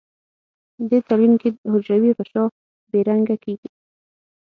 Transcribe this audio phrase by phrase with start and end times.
[0.89, 2.43] دې تلوین کې حجروي غشا
[2.89, 3.69] بې رنګه کیږي.